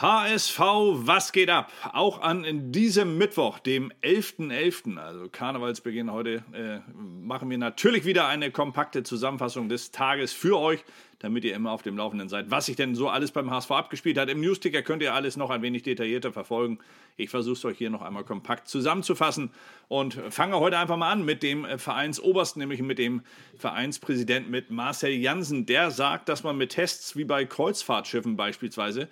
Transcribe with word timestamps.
HSV, 0.00 0.58
was 0.58 1.30
geht 1.30 1.50
ab? 1.50 1.70
Auch 1.92 2.22
an 2.22 2.72
diesem 2.72 3.18
Mittwoch, 3.18 3.58
dem 3.58 3.92
11.11., 4.02 4.48
.11., 4.48 4.96
also 4.96 5.28
Karnevalsbeginn 5.30 6.10
heute, 6.10 6.42
äh, 6.54 6.78
machen 6.94 7.50
wir 7.50 7.58
natürlich 7.58 8.06
wieder 8.06 8.26
eine 8.26 8.50
kompakte 8.50 9.02
Zusammenfassung 9.02 9.68
des 9.68 9.90
Tages 9.90 10.32
für 10.32 10.58
euch, 10.58 10.82
damit 11.18 11.44
ihr 11.44 11.54
immer 11.54 11.72
auf 11.72 11.82
dem 11.82 11.98
Laufenden 11.98 12.30
seid, 12.30 12.50
was 12.50 12.64
sich 12.64 12.76
denn 12.76 12.94
so 12.94 13.10
alles 13.10 13.30
beim 13.30 13.50
HSV 13.50 13.72
abgespielt 13.72 14.16
hat. 14.16 14.30
Im 14.30 14.40
Newsticker 14.40 14.80
könnt 14.80 15.02
ihr 15.02 15.12
alles 15.12 15.36
noch 15.36 15.50
ein 15.50 15.60
wenig 15.60 15.82
detaillierter 15.82 16.32
verfolgen. 16.32 16.78
Ich 17.18 17.28
versuche 17.28 17.58
es 17.58 17.64
euch 17.66 17.76
hier 17.76 17.90
noch 17.90 18.00
einmal 18.00 18.24
kompakt 18.24 18.68
zusammenzufassen 18.68 19.50
und 19.88 20.14
fange 20.30 20.58
heute 20.60 20.78
einfach 20.78 20.96
mal 20.96 21.12
an 21.12 21.26
mit 21.26 21.42
dem 21.42 21.66
Vereinsobersten, 21.78 22.60
nämlich 22.60 22.80
mit 22.80 22.98
dem 22.98 23.20
Vereinspräsidenten, 23.58 24.50
mit 24.50 24.70
Marcel 24.70 25.10
Jansen. 25.10 25.66
Der 25.66 25.90
sagt, 25.90 26.30
dass 26.30 26.42
man 26.42 26.56
mit 26.56 26.70
Tests 26.70 27.16
wie 27.16 27.24
bei 27.24 27.44
Kreuzfahrtschiffen 27.44 28.38
beispielsweise 28.38 29.10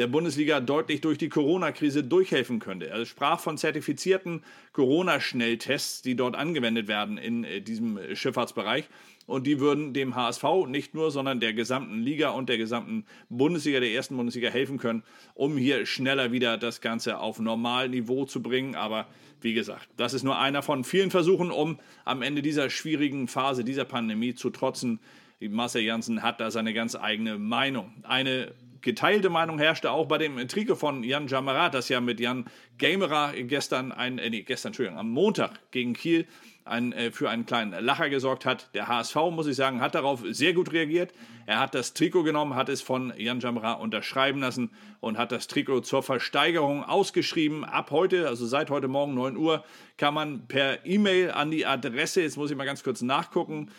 der 0.00 0.06
Bundesliga 0.06 0.60
deutlich 0.60 1.02
durch 1.02 1.18
die 1.18 1.28
Corona-Krise 1.28 2.02
durchhelfen 2.02 2.58
könnte. 2.58 2.88
Er 2.88 3.04
sprach 3.04 3.38
von 3.38 3.58
zertifizierten 3.58 4.42
Corona-Schnelltests, 4.72 6.00
die 6.00 6.16
dort 6.16 6.36
angewendet 6.36 6.88
werden 6.88 7.18
in 7.18 7.44
äh, 7.44 7.60
diesem 7.60 7.98
Schifffahrtsbereich. 8.14 8.88
Und 9.26 9.46
die 9.46 9.60
würden 9.60 9.92
dem 9.92 10.16
HSV 10.16 10.42
nicht 10.68 10.94
nur, 10.94 11.10
sondern 11.10 11.38
der 11.38 11.52
gesamten 11.52 12.00
Liga 12.00 12.30
und 12.30 12.48
der 12.48 12.56
gesamten 12.56 13.04
Bundesliga, 13.28 13.78
der 13.78 13.92
ersten 13.92 14.16
Bundesliga 14.16 14.48
helfen 14.48 14.78
können, 14.78 15.02
um 15.34 15.58
hier 15.58 15.84
schneller 15.84 16.32
wieder 16.32 16.56
das 16.56 16.80
Ganze 16.80 17.18
auf 17.18 17.38
Normalniveau 17.38 18.24
zu 18.24 18.42
bringen. 18.42 18.76
Aber 18.76 19.06
wie 19.42 19.52
gesagt, 19.52 19.86
das 19.98 20.14
ist 20.14 20.22
nur 20.22 20.38
einer 20.38 20.62
von 20.62 20.82
vielen 20.82 21.10
Versuchen, 21.10 21.50
um 21.50 21.78
am 22.06 22.22
Ende 22.22 22.40
dieser 22.40 22.70
schwierigen 22.70 23.28
Phase, 23.28 23.64
dieser 23.64 23.84
Pandemie 23.84 24.34
zu 24.34 24.48
trotzen. 24.48 24.98
Marcel 25.40 25.82
Janssen 25.82 26.22
hat 26.22 26.40
da 26.40 26.50
seine 26.50 26.72
ganz 26.72 26.96
eigene 26.96 27.38
Meinung. 27.38 27.92
Eine 28.02 28.54
geteilte 28.82 29.30
Meinung 29.30 29.58
herrschte 29.58 29.90
auch 29.90 30.06
bei 30.06 30.18
dem 30.18 30.36
Trikot 30.48 30.76
von 30.76 31.02
Jan 31.02 31.28
Jamarat, 31.28 31.74
das 31.74 31.88
ja 31.88 32.00
mit 32.00 32.20
Jan 32.20 32.46
Gamerer 32.78 33.32
gestern, 33.34 33.92
ein, 33.92 34.18
äh, 34.18 34.30
nee, 34.30 34.42
gestern, 34.42 34.70
Entschuldigung, 34.70 34.98
am 34.98 35.10
Montag 35.10 35.70
gegen 35.70 35.94
Kiel 35.94 36.26
ein, 36.64 36.92
äh, 36.92 37.10
für 37.10 37.28
einen 37.28 37.46
kleinen 37.46 37.84
Lacher 37.84 38.08
gesorgt 38.08 38.46
hat. 38.46 38.74
Der 38.74 38.88
HSV, 38.88 39.16
muss 39.30 39.46
ich 39.46 39.56
sagen, 39.56 39.80
hat 39.80 39.94
darauf 39.94 40.22
sehr 40.30 40.52
gut 40.52 40.72
reagiert. 40.72 41.12
Er 41.46 41.58
hat 41.58 41.74
das 41.74 41.94
Trikot 41.94 42.22
genommen, 42.22 42.54
hat 42.54 42.68
es 42.68 42.80
von 42.80 43.12
Jan 43.16 43.40
Jamra 43.40 43.72
unterschreiben 43.72 44.40
lassen 44.40 44.70
und 45.00 45.18
hat 45.18 45.32
das 45.32 45.46
Trikot 45.48 45.80
zur 45.80 46.02
Versteigerung 46.02 46.84
ausgeschrieben. 46.84 47.64
Ab 47.64 47.90
heute, 47.90 48.28
also 48.28 48.46
seit 48.46 48.70
heute 48.70 48.88
Morgen 48.88 49.14
9 49.14 49.36
Uhr, 49.36 49.64
kann 49.96 50.14
man 50.14 50.46
per 50.46 50.86
E-Mail 50.86 51.32
an 51.32 51.50
die 51.50 51.66
Adresse, 51.66 52.22
jetzt 52.22 52.36
muss 52.36 52.50
ich 52.50 52.56
mal 52.56 52.64
ganz 52.64 52.84
kurz 52.84 53.02
nachgucken, 53.02 53.70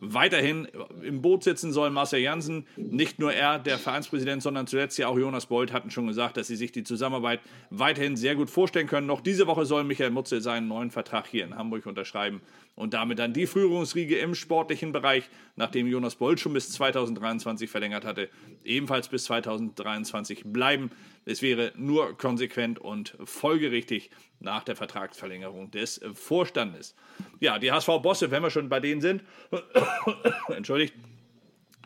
weiterhin 0.00 0.66
im 1.02 1.20
Boot 1.22 1.44
sitzen 1.44 1.72
soll. 1.72 1.90
Marcel 1.90 2.20
Janssen, 2.20 2.66
nicht 2.76 3.18
nur 3.18 3.32
er, 3.32 3.58
der 3.58 3.78
Vereinspräsident, 3.78 4.42
sondern 4.42 4.66
zuletzt 4.66 4.98
ja 4.98 5.08
auch 5.08 5.18
Jonas 5.18 5.46
Bold 5.46 5.72
hatten 5.72 5.90
schon 5.90 6.06
gesagt, 6.06 6.36
dass 6.38 6.46
sie 6.46 6.56
sich 6.56 6.72
die 6.72 6.84
Zusammenarbeit 6.84 7.40
weiterhin 7.70 8.16
sehr 8.16 8.34
gut 8.34 8.48
vorstellen 8.48 8.86
können. 8.86 9.06
Noch 9.06 9.20
diese 9.20 9.46
Woche 9.46 9.66
soll 9.66 9.84
Michael 9.84 10.10
Mutzel 10.10 10.40
seinen 10.40 10.68
neuen 10.68 10.90
Vertrag 10.90 11.26
hier 11.26 11.44
in 11.44 11.56
Hamburg 11.56 11.84
unterschreiben 11.84 12.40
und 12.74 12.94
damit 12.94 13.18
dann 13.18 13.34
die 13.34 13.46
Führungsriege 13.46 14.16
im 14.18 14.34
sportlichen 14.34 14.92
Bereich, 14.92 15.28
nachdem 15.56 15.86
Jonas 15.86 16.11
Bold 16.16 16.40
schon 16.40 16.52
bis 16.52 16.70
2023 16.70 17.70
verlängert 17.70 18.04
hatte, 18.04 18.28
ebenfalls 18.64 19.08
bis 19.08 19.24
2023 19.24 20.44
bleiben. 20.46 20.90
Es 21.24 21.42
wäre 21.42 21.72
nur 21.76 22.16
konsequent 22.16 22.78
und 22.78 23.16
folgerichtig 23.24 24.10
nach 24.40 24.64
der 24.64 24.76
Vertragsverlängerung 24.76 25.70
des 25.70 26.00
Vorstandes. 26.14 26.94
Ja, 27.40 27.58
die 27.58 27.70
HSV-Bosse, 27.70 28.30
wenn 28.30 28.42
wir 28.42 28.50
schon 28.50 28.68
bei 28.68 28.80
denen 28.80 29.00
sind, 29.00 29.22
entschuldigt, 30.48 30.94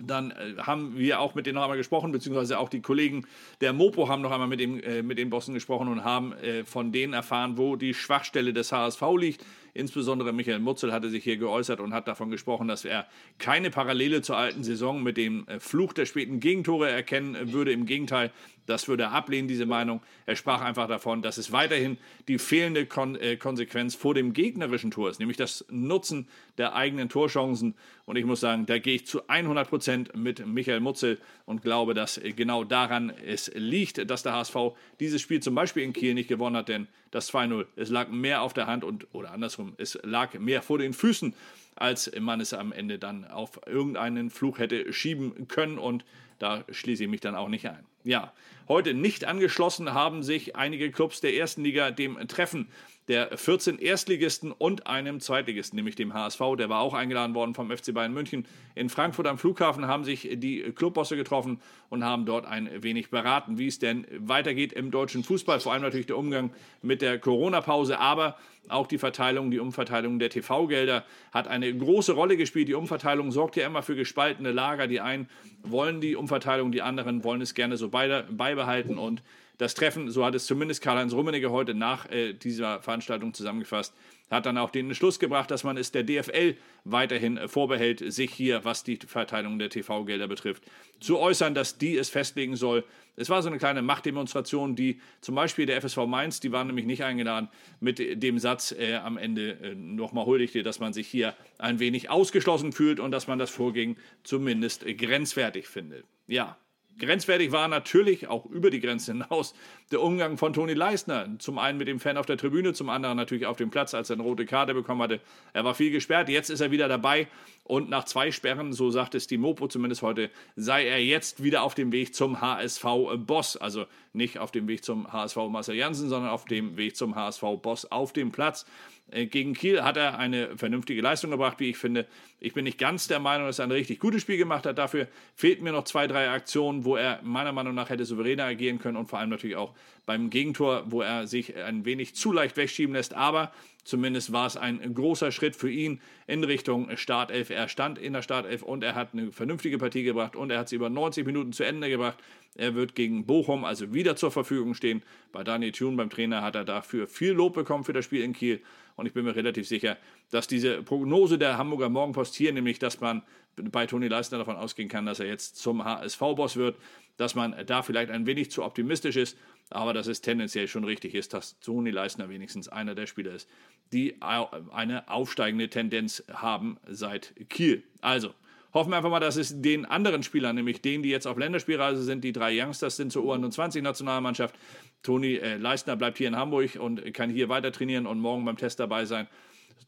dann 0.02 0.30
äh, 0.30 0.54
haben 0.58 0.96
wir 0.96 1.20
auch 1.20 1.34
mit 1.34 1.46
denen 1.46 1.56
noch 1.56 1.62
einmal 1.62 1.76
gesprochen, 1.76 2.12
beziehungsweise 2.12 2.58
auch 2.58 2.68
die 2.68 2.80
Kollegen 2.82 3.26
der 3.60 3.72
Mopo 3.72 4.08
haben 4.08 4.22
noch 4.22 4.30
einmal 4.30 4.48
mit, 4.48 4.60
dem, 4.60 4.82
äh, 4.82 5.02
mit 5.02 5.18
den 5.18 5.30
Bossen 5.30 5.54
gesprochen 5.54 5.88
und 5.88 6.04
haben 6.04 6.32
äh, 6.34 6.64
von 6.64 6.92
denen 6.92 7.12
erfahren, 7.12 7.56
wo 7.56 7.76
die 7.76 7.94
Schwachstelle 7.94 8.52
des 8.52 8.72
HSV 8.72 9.02
liegt. 9.18 9.44
Insbesondere 9.76 10.32
Michael 10.32 10.58
Mutzel 10.58 10.92
hatte 10.92 11.10
sich 11.10 11.22
hier 11.22 11.36
geäußert 11.36 11.80
und 11.80 11.92
hat 11.92 12.08
davon 12.08 12.30
gesprochen, 12.30 12.66
dass 12.66 12.84
er 12.84 13.06
keine 13.38 13.70
Parallele 13.70 14.22
zur 14.22 14.36
alten 14.36 14.64
Saison 14.64 15.02
mit 15.02 15.16
dem 15.16 15.46
äh, 15.46 15.60
Fluch 15.60 15.92
der 15.92 16.06
späten 16.06 16.40
Gegentore 16.40 16.90
erkennen 16.90 17.52
würde. 17.52 17.72
Im 17.72 17.86
Gegenteil, 17.86 18.32
das 18.66 18.88
würde 18.88 19.04
er 19.04 19.12
ablehnen, 19.12 19.48
diese 19.48 19.66
Meinung. 19.66 20.00
Er 20.24 20.36
sprach 20.36 20.62
einfach 20.62 20.88
davon, 20.88 21.22
dass 21.22 21.38
es 21.38 21.52
weiterhin 21.52 21.98
die 22.28 22.38
fehlende 22.38 22.86
Kon 22.86 23.16
äh, 23.16 23.36
Konsequenz 23.36 23.94
vor 23.94 24.14
dem 24.14 24.32
gegnerischen 24.32 24.90
Tor 24.90 25.10
ist, 25.10 25.20
nämlich 25.20 25.36
das 25.36 25.64
Nutzen 25.70 26.28
der 26.58 26.74
eigenen 26.74 27.08
Torchancen. 27.08 27.74
Und 28.06 28.16
ich 28.16 28.24
muss 28.24 28.40
sagen, 28.40 28.66
da 28.66 28.78
gehe 28.78 28.94
ich 28.94 29.06
zu 29.06 29.28
100 29.28 29.68
Prozent 29.68 30.16
mit 30.16 30.46
Michael 30.46 30.80
Mutzel 30.80 31.18
und 31.44 31.62
glaube, 31.62 31.94
dass 31.94 32.18
äh, 32.18 32.32
genau 32.32 32.64
daran 32.64 33.12
es 33.24 33.50
liegt, 33.54 34.10
dass 34.10 34.22
der 34.22 34.32
HSV 34.32 34.56
dieses 35.00 35.20
Spiel 35.20 35.40
zum 35.40 35.54
Beispiel 35.54 35.82
in 35.82 35.92
Kiel 35.92 36.14
nicht 36.14 36.28
gewonnen 36.28 36.56
hat, 36.56 36.68
denn 36.68 36.88
das 37.10 37.32
2-0, 37.32 37.66
es 37.76 37.88
lag 37.88 38.08
mehr 38.08 38.42
auf 38.42 38.52
der 38.52 38.66
Hand 38.66 38.84
und, 38.84 39.06
oder 39.12 39.32
andersrum, 39.32 39.65
es 39.78 39.98
lag 40.02 40.34
mehr 40.38 40.62
vor 40.62 40.78
den 40.78 40.92
Füßen, 40.92 41.34
als 41.74 42.10
man 42.18 42.40
es 42.40 42.52
am 42.52 42.72
Ende 42.72 42.98
dann 42.98 43.24
auf 43.24 43.60
irgendeinen 43.66 44.30
Fluch 44.30 44.58
hätte 44.58 44.92
schieben 44.92 45.48
können 45.48 45.78
und 45.78 46.04
da 46.38 46.64
schließe 46.70 47.04
ich 47.04 47.10
mich 47.10 47.20
dann 47.20 47.34
auch 47.34 47.48
nicht 47.48 47.68
ein. 47.68 47.84
Ja, 48.06 48.32
heute 48.68 48.94
nicht 48.94 49.24
angeschlossen 49.24 49.92
haben 49.92 50.22
sich 50.22 50.54
einige 50.54 50.92
Clubs 50.92 51.20
der 51.20 51.34
ersten 51.34 51.64
Liga 51.64 51.90
dem 51.90 52.16
Treffen 52.28 52.68
der 53.08 53.36
14 53.36 53.80
Erstligisten 53.80 54.52
und 54.52 54.86
einem 54.86 55.18
Zweitligisten, 55.18 55.76
nämlich 55.76 55.96
dem 55.96 56.14
HSV. 56.14 56.40
Der 56.56 56.68
war 56.68 56.80
auch 56.80 56.94
eingeladen 56.94 57.34
worden 57.34 57.54
vom 57.54 57.68
FC 57.68 57.92
Bayern 57.92 58.12
München. 58.12 58.46
In 58.76 58.90
Frankfurt 58.90 59.26
am 59.26 59.38
Flughafen 59.38 59.88
haben 59.88 60.04
sich 60.04 60.28
die 60.34 60.62
Clubbosse 60.72 61.16
getroffen 61.16 61.60
und 61.88 62.04
haben 62.04 62.26
dort 62.26 62.46
ein 62.46 62.70
wenig 62.80 63.10
beraten, 63.10 63.58
wie 63.58 63.66
es 63.66 63.80
denn 63.80 64.06
weitergeht 64.18 64.72
im 64.72 64.92
deutschen 64.92 65.24
Fußball. 65.24 65.58
Vor 65.58 65.72
allem 65.72 65.82
natürlich 65.82 66.06
der 66.06 66.18
Umgang 66.18 66.52
mit 66.82 67.02
der 67.02 67.18
Corona-Pause, 67.18 67.98
aber 67.98 68.36
auch 68.68 68.88
die 68.88 68.98
Verteilung, 68.98 69.50
die 69.50 69.60
Umverteilung 69.60 70.18
der 70.18 70.30
TV-Gelder 70.30 71.04
hat 71.32 71.46
eine 71.46 71.72
große 71.72 72.12
Rolle 72.12 72.36
gespielt. 72.36 72.68
Die 72.68 72.74
Umverteilung 72.74 73.30
sorgt 73.30 73.54
ja 73.54 73.66
immer 73.66 73.82
für 73.82 73.94
gespaltene 73.94 74.50
Lager. 74.50 74.88
Die 74.88 75.00
einen 75.00 75.28
wollen 75.62 76.00
die 76.00 76.16
Umverteilung, 76.16 76.72
die 76.72 76.82
anderen 76.82 77.22
wollen 77.22 77.40
es 77.40 77.54
gerne 77.54 77.76
so 77.76 77.92
beibehalten 77.96 78.98
und 78.98 79.22
das 79.58 79.74
Treffen, 79.74 80.10
so 80.10 80.24
hat 80.24 80.34
es 80.34 80.46
zumindest 80.46 80.82
Karl-Heinz 80.82 81.14
Rummenigge 81.14 81.50
heute 81.50 81.74
nach 81.74 82.10
äh, 82.10 82.34
dieser 82.34 82.82
Veranstaltung 82.82 83.32
zusammengefasst, 83.32 83.94
hat 84.30 84.44
dann 84.44 84.58
auch 84.58 84.70
den 84.70 84.94
Schluss 84.94 85.18
gebracht, 85.18 85.50
dass 85.50 85.64
man 85.64 85.76
es 85.76 85.92
der 85.92 86.02
DFL 86.02 86.56
weiterhin 86.84 87.36
äh, 87.36 87.48
vorbehält, 87.48 88.12
sich 88.12 88.32
hier, 88.32 88.64
was 88.64 88.84
die 88.84 88.98
Verteilung 89.06 89.58
der 89.58 89.70
TV-Gelder 89.70 90.28
betrifft, 90.28 90.64
zu 91.00 91.18
äußern, 91.18 91.54
dass 91.54 91.78
die 91.78 91.96
es 91.96 92.10
festlegen 92.10 92.56
soll. 92.56 92.84
Es 93.16 93.30
war 93.30 93.40
so 93.40 93.48
eine 93.48 93.56
kleine 93.56 93.80
Machtdemonstration, 93.80 94.76
die 94.76 95.00
zum 95.22 95.34
Beispiel 95.34 95.64
der 95.64 95.80
FSV 95.80 96.06
Mainz, 96.06 96.40
die 96.40 96.52
waren 96.52 96.66
nämlich 96.66 96.84
nicht 96.84 97.04
eingeladen, 97.04 97.48
mit 97.80 97.98
dem 98.22 98.38
Satz 98.38 98.72
äh, 98.72 98.96
am 98.96 99.16
Ende 99.16 99.52
äh, 99.52 99.74
nochmal 99.74 100.26
huldigte, 100.26 100.62
dass 100.62 100.80
man 100.80 100.92
sich 100.92 101.08
hier 101.08 101.34
ein 101.56 101.78
wenig 101.78 102.10
ausgeschlossen 102.10 102.72
fühlt 102.72 103.00
und 103.00 103.10
dass 103.10 103.26
man 103.26 103.38
das 103.38 103.48
Vorgehen 103.48 103.96
zumindest 104.22 104.84
grenzwertig 104.98 105.66
findet. 105.66 106.04
Ja, 106.26 106.58
Grenzwertig 106.98 107.52
war 107.52 107.68
natürlich 107.68 108.28
auch 108.28 108.46
über 108.46 108.70
die 108.70 108.80
Grenze 108.80 109.12
hinaus 109.12 109.54
der 109.90 110.00
Umgang 110.00 110.38
von 110.38 110.54
Toni 110.54 110.72
Leisner. 110.72 111.28
Zum 111.38 111.58
einen 111.58 111.76
mit 111.76 111.88
dem 111.88 112.00
Fan 112.00 112.16
auf 112.16 112.24
der 112.24 112.38
Tribüne, 112.38 112.72
zum 112.72 112.88
anderen 112.88 113.16
natürlich 113.16 113.44
auf 113.44 113.58
dem 113.58 113.70
Platz, 113.70 113.92
als 113.92 114.08
er 114.08 114.14
eine 114.14 114.22
rote 114.22 114.46
Karte 114.46 114.72
bekommen 114.72 115.02
hatte. 115.02 115.20
Er 115.52 115.64
war 115.64 115.74
viel 115.74 115.90
gesperrt, 115.90 116.30
jetzt 116.30 116.48
ist 116.48 116.60
er 116.60 116.70
wieder 116.70 116.88
dabei 116.88 117.28
und 117.64 117.90
nach 117.90 118.04
zwei 118.04 118.30
Sperren, 118.30 118.72
so 118.72 118.90
sagt 118.90 119.14
es 119.14 119.26
die 119.26 119.38
Mopo 119.38 119.66
zumindest 119.66 120.02
heute, 120.02 120.30
sei 120.54 120.86
er 120.86 121.02
jetzt 121.02 121.42
wieder 121.42 121.62
auf 121.62 121.74
dem 121.74 121.90
Weg 121.92 122.14
zum 122.14 122.40
HSV-Boss. 122.40 123.56
Also 123.56 123.86
nicht 124.12 124.38
auf 124.38 124.52
dem 124.52 124.68
Weg 124.68 124.84
zum 124.84 125.12
HSV 125.12 125.36
Marcel 125.50 125.74
Janssen, 125.74 126.08
sondern 126.08 126.30
auf 126.30 126.44
dem 126.44 126.76
Weg 126.76 126.96
zum 126.96 127.16
HSV-Boss 127.16 127.90
auf 127.90 128.12
dem 128.12 128.30
Platz. 128.30 128.66
Äh, 129.10 129.26
gegen 129.26 129.54
Kiel 129.54 129.82
hat 129.82 129.96
er 129.96 130.18
eine 130.18 130.56
vernünftige 130.56 131.00
Leistung 131.02 131.30
gebracht, 131.30 131.58
wie 131.58 131.70
ich 131.70 131.76
finde. 131.76 132.06
Ich 132.40 132.54
bin 132.54 132.64
nicht 132.64 132.78
ganz 132.78 133.08
der 133.08 133.18
Meinung, 133.18 133.46
dass 133.46 133.58
er 133.58 133.66
ein 133.66 133.72
richtig 133.72 133.98
gutes 133.98 134.22
Spiel 134.22 134.36
gemacht 134.36 134.66
hat. 134.66 134.78
Dafür 134.78 135.08
fehlten 135.34 135.64
mir 135.64 135.72
noch 135.72 135.84
zwei, 135.84 136.06
drei 136.06 136.30
Aktionen, 136.30 136.84
wo 136.86 136.96
er 136.96 137.20
meiner 137.22 137.52
Meinung 137.52 137.74
nach 137.74 137.90
hätte 137.90 138.06
souveräner 138.06 138.44
agieren 138.44 138.78
können 138.78 138.96
und 138.96 139.06
vor 139.08 139.18
allem 139.18 139.28
natürlich 139.28 139.56
auch 139.56 139.74
beim 140.06 140.30
Gegentor, 140.30 140.84
wo 140.86 141.02
er 141.02 141.26
sich 141.26 141.54
ein 141.56 141.84
wenig 141.84 142.14
zu 142.14 142.32
leicht 142.32 142.56
wegschieben 142.56 142.94
lässt. 142.94 143.12
Aber 143.12 143.52
zumindest 143.84 144.32
war 144.32 144.46
es 144.46 144.56
ein 144.56 144.94
großer 144.94 145.32
Schritt 145.32 145.56
für 145.56 145.70
ihn 145.70 146.00
in 146.26 146.44
Richtung 146.44 146.96
Startelf. 146.96 147.50
Er 147.50 147.68
stand 147.68 147.98
in 147.98 148.14
der 148.14 148.22
Startelf 148.22 148.62
und 148.62 148.82
er 148.82 148.94
hat 148.94 149.08
eine 149.12 149.32
vernünftige 149.32 149.76
Partie 149.76 150.04
gebracht 150.04 150.36
und 150.36 150.50
er 150.50 150.60
hat 150.60 150.68
sie 150.68 150.76
über 150.76 150.88
90 150.88 151.26
Minuten 151.26 151.52
zu 151.52 151.64
Ende 151.64 151.90
gebracht. 151.90 152.18
Er 152.54 152.74
wird 152.74 152.94
gegen 152.94 153.26
Bochum 153.26 153.64
also 153.64 153.92
wieder 153.92 154.16
zur 154.16 154.30
Verfügung 154.30 154.74
stehen. 154.74 155.02
Bei 155.32 155.44
Daniel 155.44 155.72
Thune, 155.72 155.96
beim 155.96 156.08
Trainer, 156.08 156.40
hat 156.40 156.54
er 156.54 156.64
dafür 156.64 157.06
viel 157.06 157.32
Lob 157.32 157.54
bekommen 157.54 157.84
für 157.84 157.92
das 157.92 158.06
Spiel 158.06 158.22
in 158.22 158.32
Kiel. 158.32 158.62
Und 158.96 159.06
ich 159.06 159.12
bin 159.12 159.24
mir 159.24 159.36
relativ 159.36 159.68
sicher, 159.68 159.96
dass 160.30 160.48
diese 160.48 160.82
Prognose 160.82 161.38
der 161.38 161.58
Hamburger 161.58 161.88
Morgenpost 161.88 162.34
hier, 162.34 162.52
nämlich 162.52 162.78
dass 162.78 163.00
man 163.00 163.22
bei 163.56 163.86
Toni 163.86 164.08
Leistner 164.08 164.38
davon 164.38 164.56
ausgehen 164.56 164.88
kann, 164.88 165.06
dass 165.06 165.20
er 165.20 165.26
jetzt 165.26 165.56
zum 165.56 165.84
HSV-Boss 165.84 166.56
wird, 166.56 166.76
dass 167.16 167.34
man 167.34 167.54
da 167.66 167.82
vielleicht 167.82 168.10
ein 168.10 168.26
wenig 168.26 168.50
zu 168.50 168.64
optimistisch 168.64 169.16
ist, 169.16 169.38
aber 169.70 169.92
dass 169.94 170.06
es 170.06 170.20
tendenziell 170.20 170.68
schon 170.68 170.84
richtig 170.84 171.14
ist, 171.14 171.32
dass 171.32 171.58
Toni 171.60 171.90
Leistner 171.90 172.28
wenigstens 172.28 172.68
einer 172.68 172.94
der 172.94 173.06
Spieler 173.06 173.34
ist, 173.34 173.48
die 173.92 174.20
eine 174.20 175.08
aufsteigende 175.08 175.68
Tendenz 175.68 176.24
haben 176.32 176.78
seit 176.86 177.34
Kiel. 177.48 177.84
Also, 178.00 178.34
hoffen 178.76 178.90
wir 178.90 178.98
einfach 178.98 179.10
mal, 179.10 179.20
dass 179.20 179.36
es 179.36 179.62
den 179.62 179.86
anderen 179.86 180.22
Spielern, 180.22 180.54
nämlich 180.54 180.82
denen, 180.82 181.02
die 181.02 181.08
jetzt 181.08 181.26
auf 181.26 181.38
Länderspielreise 181.38 182.02
sind, 182.02 182.22
die 182.22 182.32
drei 182.32 182.52
Youngsters 182.62 182.96
sind 182.96 183.10
zur 183.10 183.24
U21-Nationalmannschaft. 183.24 184.54
Toni 185.02 185.36
äh, 185.36 185.56
Leistner 185.56 185.96
bleibt 185.96 186.18
hier 186.18 186.28
in 186.28 186.36
Hamburg 186.36 186.76
und 186.78 187.14
kann 187.14 187.30
hier 187.30 187.48
weiter 187.48 187.72
trainieren 187.72 188.06
und 188.06 188.20
morgen 188.20 188.44
beim 188.44 188.58
Test 188.58 188.78
dabei 188.78 189.06
sein. 189.06 189.28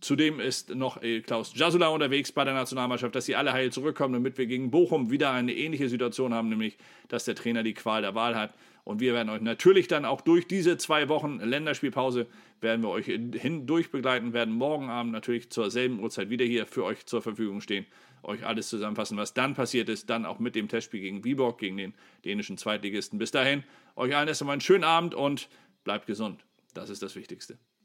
Zudem 0.00 0.38
ist 0.38 0.75
noch 0.75 1.02
äh, 1.02 1.20
Klaus 1.20 1.52
Jasula 1.56 1.88
unterwegs 1.88 2.31
bei 2.31 2.44
der 2.44 2.55
Nationalmannschaft, 2.55 3.14
dass 3.14 3.26
sie 3.26 3.35
alle 3.35 3.52
heil 3.52 3.73
zurückkommen, 3.73 4.14
damit 4.14 4.38
wir 4.38 4.46
gegen 4.46 4.70
Bochum 4.70 5.11
wieder 5.11 5.32
eine 5.32 5.52
ähnliche 5.52 5.88
Situation 5.88 6.32
haben, 6.32 6.49
nämlich 6.49 6.79
dass 7.08 7.25
der 7.25 7.35
Trainer 7.35 7.64
die 7.64 7.75
Qual 7.75 8.02
der 8.02 8.14
Wahl 8.14 8.37
hat. 8.37 8.55
Und 8.85 9.00
wir 9.00 9.12
werden 9.12 9.29
euch 9.29 9.43
natürlich 9.43 9.88
dann 9.88 10.05
auch 10.05 10.20
durch 10.20 10.46
diese 10.46 10.79
zwei 10.79 11.08
Wochen 11.08 11.40
Länderspielpause 11.40 12.26
werden 12.61 12.82
wir 12.82 12.88
euch 12.88 13.06
hindurch 13.06 13.90
begleiten, 13.90 14.32
werden 14.32 14.55
morgen 14.55 14.88
Abend 14.88 15.12
natürlich 15.12 15.50
zur 15.50 15.70
selben 15.70 16.00
Uhrzeit 16.00 16.31
wieder 16.31 16.44
hier 16.44 16.64
für 16.64 16.84
euch 16.84 17.05
zur 17.05 17.20
Verfügung 17.20 17.61
stehen, 17.61 17.84
euch 18.23 18.46
alles 18.46 18.69
zusammenfassen, 18.69 19.19
was 19.19 19.34
dann 19.34 19.55
passiert 19.55 19.88
ist, 19.88 20.08
dann 20.08 20.25
auch 20.25 20.38
mit 20.38 20.55
dem 20.55 20.69
Testspiel 20.69 21.00
gegen 21.00 21.25
Viborg, 21.25 21.58
gegen 21.58 21.76
den 21.76 21.94
dänischen 22.25 22.56
Zweitligisten. 22.56 23.19
Bis 23.19 23.31
dahin, 23.31 23.62
euch 23.94 24.17
allen 24.17 24.29
erst 24.29 24.43
einmal 24.43 24.55
einen 24.55 24.62
schönen 24.62 24.84
Abend 24.84 25.14
und 25.14 25.49
bleibt 25.84 26.06
gesund. 26.06 26.44
Das 26.73 26.88
ist 26.88 27.02
das 27.02 27.14
Wichtigste. 27.14 27.58